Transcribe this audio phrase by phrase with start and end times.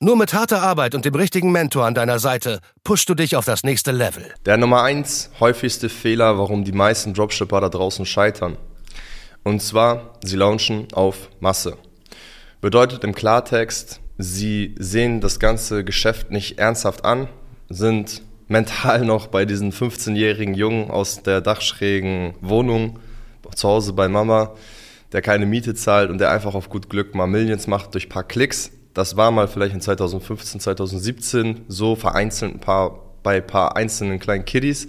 [0.00, 3.44] Nur mit harter Arbeit und dem richtigen Mentor an deiner Seite pushst du dich auf
[3.44, 4.32] das nächste Level.
[4.46, 8.56] Der Nummer eins häufigste Fehler, warum die meisten Dropshipper da draußen scheitern.
[9.42, 11.78] Und zwar, sie launchen auf Masse.
[12.60, 17.26] Bedeutet im Klartext, sie sehen das ganze Geschäft nicht ernsthaft an,
[17.68, 23.00] sind mental noch bei diesen 15-jährigen Jungen aus der dachschrägen Wohnung
[23.52, 24.54] zu Hause bei Mama,
[25.10, 28.22] der keine Miete zahlt und der einfach auf gut Glück mal Millions macht durch paar
[28.22, 33.76] Klicks das war mal vielleicht in 2015, 2017 so vereinzelt ein paar, bei ein paar
[33.76, 34.88] einzelnen kleinen Kiddies.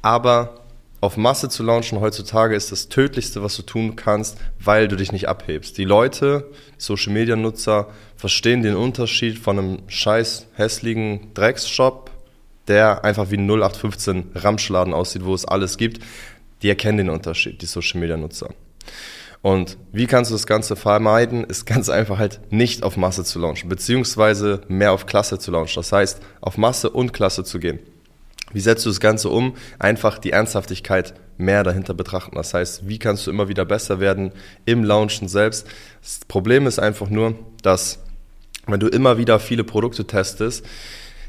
[0.00, 0.62] Aber
[1.02, 5.12] auf Masse zu launchen heutzutage ist das Tödlichste, was du tun kannst, weil du dich
[5.12, 5.76] nicht abhebst.
[5.76, 12.10] Die Leute, Social Media Nutzer, verstehen den Unterschied von einem scheiß hässlichen Drecksshop,
[12.68, 16.02] der einfach wie ein 0815 Ramschladen aussieht, wo es alles gibt.
[16.62, 18.48] Die erkennen den Unterschied, die Social Media Nutzer.
[19.42, 21.44] Und wie kannst du das Ganze vermeiden?
[21.44, 25.80] Ist ganz einfach halt nicht auf Masse zu launchen, beziehungsweise mehr auf Klasse zu launchen.
[25.82, 27.80] Das heißt, auf Masse und Klasse zu gehen.
[28.52, 29.54] Wie setzt du das Ganze um?
[29.78, 32.36] Einfach die Ernsthaftigkeit mehr dahinter betrachten.
[32.36, 34.32] Das heißt, wie kannst du immer wieder besser werden
[34.64, 35.66] im Launchen selbst?
[36.02, 37.98] Das Problem ist einfach nur, dass
[38.66, 40.64] wenn du immer wieder viele Produkte testest,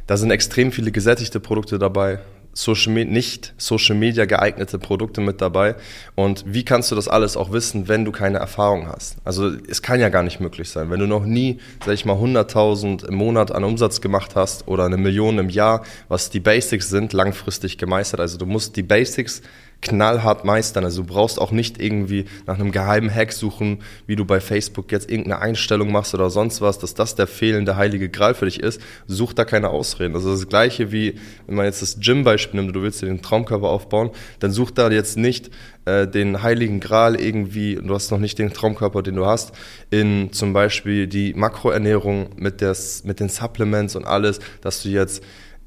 [0.06, 2.20] da sind extrem viele gesättigte Produkte dabei,
[2.54, 5.76] Social nicht Social Media geeignete Produkte mit dabei.
[6.16, 9.18] Und wie kannst du das alles auch wissen, wenn du keine Erfahrung hast?
[9.24, 10.90] Also es kann ja gar nicht möglich sein.
[10.90, 14.86] Wenn du noch nie, sag ich mal, 100.000 im Monat an Umsatz gemacht hast oder
[14.86, 18.20] eine Million im Jahr, was die Basics sind, langfristig gemeistert.
[18.20, 19.42] Also du musst die Basics
[19.84, 20.84] knallhart meistern.
[20.84, 24.92] Also du brauchst auch nicht irgendwie nach einem geheimen Hack suchen, wie du bei Facebook
[24.92, 28.60] jetzt irgendeine Einstellung machst oder sonst was, dass das der fehlende heilige Gral für dich
[28.60, 28.82] ist.
[29.08, 30.16] Such da keine Ausreden.
[30.16, 33.68] Also das gleiche wie, wenn man jetzt das Gym-Beispiel nimmt, du willst dir den Traumkörper
[33.68, 35.52] aufbauen, dann such da jetzt nicht
[35.86, 39.54] äh, den heiligen Gral irgendwie, du hast noch nicht den Traumkörper, den du hast,
[39.92, 45.24] in zum Beispiel die Makroernährung mit, des, mit den Supplements und alles, dass du jetzt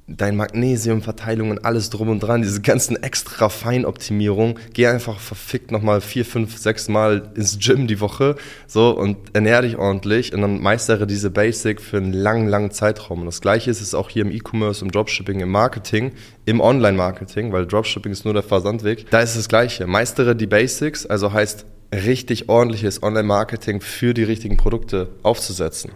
[0.09, 6.01] dein Magnesiumverteilung und alles drum und dran, diese ganzen extra Feinoptimierung, geh einfach verfickt nochmal
[6.01, 8.37] vier, fünf, sechs Mal ins Gym die Woche,
[8.69, 13.21] so, und ernähr dich ordentlich und dann meistere diese Basic für einen langen, langen Zeitraum.
[13.21, 16.13] Und das Gleiche ist es auch hier im E-Commerce, im Dropshipping, im Marketing,
[16.45, 19.11] im Online-Marketing, weil Dropshipping ist nur der Versandweg.
[19.11, 19.89] Da ist das Gleiche.
[19.89, 25.93] Meistere die Basics, also heißt richtig ordentliches Online-Marketing für die richtigen Produkte aufzusetzen.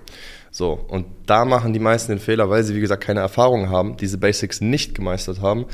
[0.51, 3.97] So, und da machen die meisten den Fehler, weil sie, wie gesagt, keine Erfahrung haben,
[3.97, 5.67] diese Basics nicht gemeistert haben,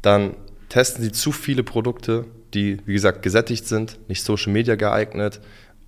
[0.00, 0.36] dann
[0.68, 2.24] testen sie zu viele Produkte,
[2.54, 5.40] die, wie gesagt, gesättigt sind, nicht Social Media geeignet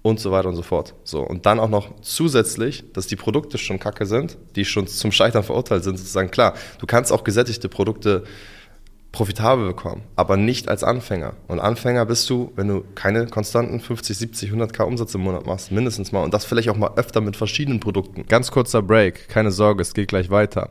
[0.03, 0.95] und so weiter und so fort.
[1.05, 5.13] So, und dann auch noch zusätzlich, dass die Produkte schon kacke sind, die schon zum
[5.13, 8.25] Scheitern verurteilt sind, sozusagen klar, du kannst auch gesättigte Produkte
[9.15, 11.35] profitabel bekommen, aber nicht als Anfänger.
[11.47, 15.71] Und Anfänger bist du, wenn du keine konstanten 50, 70, 100k Umsatz im Monat machst,
[15.71, 16.25] mindestens mal.
[16.25, 18.27] Und das vielleicht auch mal öfter mit verschiedenen Produkten.
[18.27, 20.71] Ganz kurzer Break, keine Sorge, es geht gleich weiter.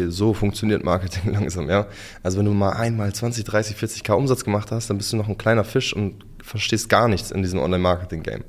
[0.09, 1.87] so funktioniert Marketing langsam, ja.
[2.23, 5.27] Also wenn du mal einmal 20, 30, 40k Umsatz gemacht hast, dann bist du noch
[5.27, 8.43] ein kleiner Fisch und verstehst gar nichts in diesem Online-Marketing-Game.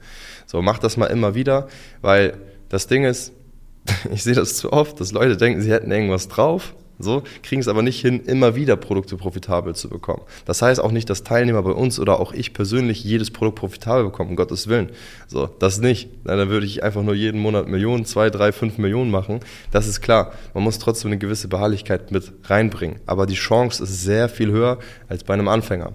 [0.46, 1.68] So, mach das mal immer wieder,
[2.00, 3.32] weil das Ding ist,
[4.12, 7.68] ich sehe das zu oft, dass Leute denken, sie hätten irgendwas drauf, so, kriegen es
[7.68, 10.22] aber nicht hin, immer wieder Produkte profitabel zu bekommen.
[10.44, 14.04] Das heißt auch nicht, dass Teilnehmer bei uns oder auch ich persönlich jedes Produkt profitabel
[14.04, 14.90] bekommen, um Gottes Willen.
[15.26, 16.08] So, das nicht.
[16.25, 19.40] Dann würde ich einfach nur jeden Monat Millionen, zwei, drei, fünf Millionen machen.
[19.70, 20.32] Das ist klar.
[20.54, 23.00] Man muss trotzdem eine gewisse Beharrlichkeit mit reinbringen.
[23.06, 24.78] Aber die Chance ist sehr viel höher
[25.08, 25.93] als bei einem Anfänger.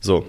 [0.00, 0.26] So,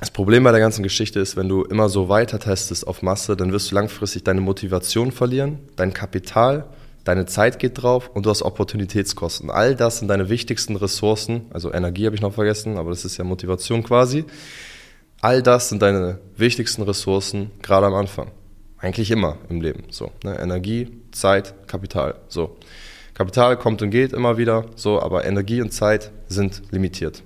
[0.00, 3.36] das Problem bei der ganzen Geschichte ist, wenn du immer so weiter testest auf Masse,
[3.36, 6.66] dann wirst du langfristig deine Motivation verlieren, dein Kapital,
[7.08, 9.50] deine Zeit geht drauf und du hast Opportunitätskosten.
[9.50, 13.16] All das sind deine wichtigsten Ressourcen, also Energie habe ich noch vergessen, aber das ist
[13.16, 14.26] ja Motivation quasi.
[15.22, 18.30] All das sind deine wichtigsten Ressourcen, gerade am Anfang.
[18.76, 19.84] Eigentlich immer im Leben.
[19.88, 20.38] So, ne?
[20.38, 22.16] Energie, Zeit, Kapital.
[22.28, 22.58] So.
[23.14, 27.22] Kapital kommt und geht immer wieder, so, aber Energie und Zeit sind limitiert.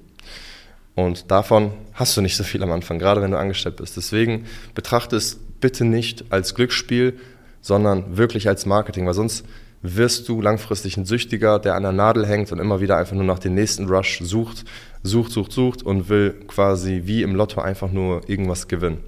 [0.95, 3.97] Und davon hast du nicht so viel am Anfang, gerade wenn du angestellt bist.
[3.97, 4.47] Deswegen
[4.77, 7.19] betrachte es bitte nicht als Glücksspiel,
[7.61, 9.45] sondern wirklich als Marketing, weil sonst
[9.83, 13.25] wirst du langfristig ein Süchtiger, der an der Nadel hängt und immer wieder einfach nur
[13.25, 14.65] nach dem nächsten Rush sucht,
[15.03, 18.99] sucht, sucht, sucht und will quasi wie im Lotto einfach nur irgendwas gewinnen.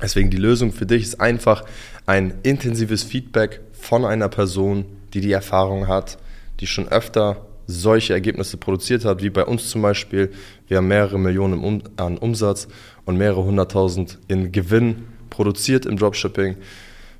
[0.00, 1.64] Deswegen die Lösung für dich ist einfach
[2.04, 6.18] ein intensives Feedback von einer Person, die die Erfahrung hat,
[6.60, 10.30] die schon öfter solche Ergebnisse produziert hat, wie bei uns zum Beispiel.
[10.68, 12.68] Wir haben mehrere Millionen an Umsatz
[13.04, 16.56] und mehrere hunderttausend in Gewinn produziert im Dropshipping.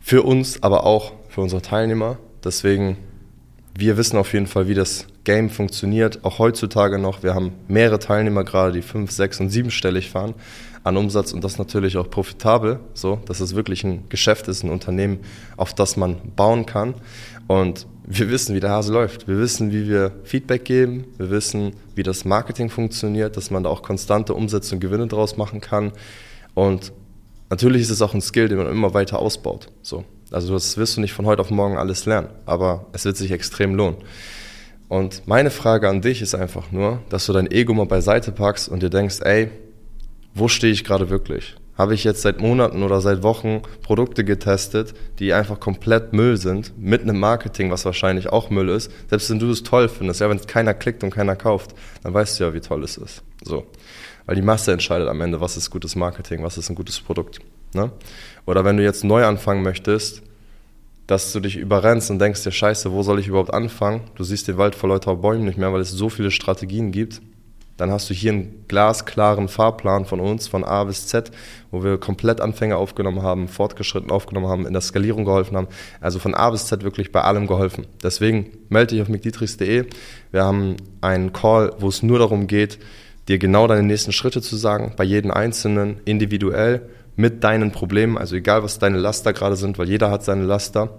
[0.00, 2.18] Für uns, aber auch für unsere Teilnehmer.
[2.46, 2.96] Deswegen,
[3.76, 7.24] wir wissen auf jeden Fall, wie das Game funktioniert, auch heutzutage noch.
[7.24, 10.34] Wir haben mehrere Teilnehmer gerade, die fünf, sechs und siebenstellig fahren
[10.84, 14.70] an Umsatz und das natürlich auch profitabel, so, dass es wirklich ein Geschäft ist, ein
[14.70, 15.18] Unternehmen,
[15.56, 16.94] auf das man bauen kann.
[17.48, 19.26] Und wir wissen, wie der Hase läuft.
[19.26, 21.06] Wir wissen, wie wir Feedback geben.
[21.16, 25.36] Wir wissen, wie das Marketing funktioniert, dass man da auch konstante Umsätze und Gewinne draus
[25.36, 25.90] machen kann.
[26.54, 26.92] Und
[27.50, 29.66] natürlich ist es auch ein Skill, den man immer weiter ausbaut.
[29.82, 30.04] So.
[30.30, 33.30] Also das wirst du nicht von heute auf morgen alles lernen, aber es wird sich
[33.30, 33.96] extrem lohnen.
[34.88, 38.68] Und meine Frage an dich ist einfach nur, dass du dein Ego mal beiseite packst
[38.68, 39.50] und dir denkst, ey,
[40.34, 41.56] wo stehe ich gerade wirklich?
[41.76, 46.72] Habe ich jetzt seit Monaten oder seit Wochen Produkte getestet, die einfach komplett Müll sind,
[46.78, 48.90] mit einem Marketing, was wahrscheinlich auch Müll ist.
[49.10, 52.14] Selbst wenn du es toll findest, ja, wenn es keiner klickt und keiner kauft, dann
[52.14, 53.22] weißt du ja, wie toll es ist.
[53.44, 53.66] So.
[54.24, 57.40] Weil die Masse entscheidet am Ende, was ist gutes Marketing, was ist ein gutes Produkt.
[57.76, 57.92] Ne?
[58.46, 60.22] Oder wenn du jetzt neu anfangen möchtest,
[61.06, 64.00] dass du dich überrennst und denkst dir, scheiße, wo soll ich überhaupt anfangen?
[64.16, 67.20] Du siehst den Wald vor lauter Bäumen nicht mehr, weil es so viele Strategien gibt.
[67.76, 71.30] Dann hast du hier einen glasklaren Fahrplan von uns, von A bis Z,
[71.70, 75.68] wo wir komplett Anfänger aufgenommen haben, fortgeschritten aufgenommen haben, in der Skalierung geholfen haben.
[76.00, 77.86] Also von A bis Z wirklich bei allem geholfen.
[78.02, 79.84] Deswegen melde dich auf mickdietrichs.de.
[80.32, 82.78] Wir haben einen Call, wo es nur darum geht,
[83.28, 88.36] dir genau deine nächsten Schritte zu sagen, bei jedem Einzelnen individuell mit deinen Problemen, also
[88.36, 90.90] egal was deine Laster gerade sind, weil jeder hat seine Laster.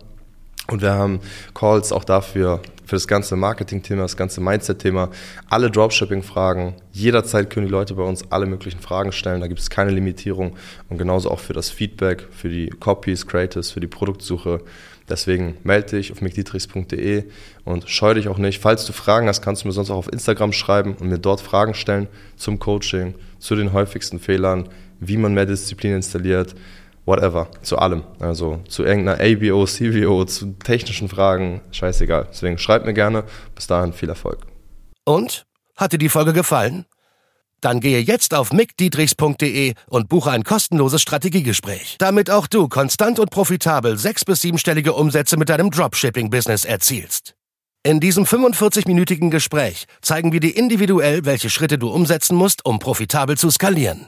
[0.67, 1.21] Und wir haben
[1.53, 5.09] Calls auch dafür, für das ganze Marketing-Thema, das ganze Mindset-Thema,
[5.49, 6.75] alle Dropshipping-Fragen.
[6.93, 9.41] Jederzeit können die Leute bei uns alle möglichen Fragen stellen.
[9.41, 10.55] Da gibt es keine Limitierung.
[10.89, 14.61] Und genauso auch für das Feedback, für die Copies, Creators, für die Produktsuche.
[15.09, 17.25] Deswegen melde dich auf mickdietrichs.de
[17.65, 18.61] und scheu dich auch nicht.
[18.61, 21.41] Falls du Fragen hast, kannst du mir sonst auch auf Instagram schreiben und mir dort
[21.41, 24.69] Fragen stellen zum Coaching, zu den häufigsten Fehlern,
[24.99, 26.55] wie man mehr Disziplin installiert,
[27.05, 28.03] whatever, zu allem.
[28.19, 32.27] Also zu irgendeiner ABO, CBO, zu technischen Fragen, scheißegal.
[32.31, 33.23] Deswegen schreibt mir gerne.
[33.55, 34.45] Bis dahin viel Erfolg.
[35.05, 35.45] Und?
[35.75, 36.85] Hat dir die Folge gefallen?
[37.61, 43.31] Dann gehe jetzt auf mickdietrichs.de und buche ein kostenloses Strategiegespräch, damit auch du konstant und
[43.31, 47.35] profitabel sechs- bis siebenstellige Umsätze mit deinem Dropshipping-Business erzielst.
[47.83, 53.37] In diesem 45-minütigen Gespräch zeigen wir dir individuell, welche Schritte du umsetzen musst, um profitabel
[53.37, 54.07] zu skalieren.